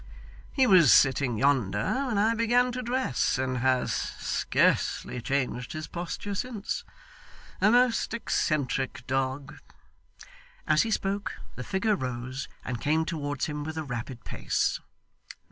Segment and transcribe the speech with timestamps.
[0.51, 6.33] He was sitting yonder when I began to dress, and has scarcely changed his posture
[6.33, 6.83] since.
[7.61, 9.59] A most eccentric dog!'
[10.65, 14.79] As he spoke, the figure rose, and came towards him with a rapid pace.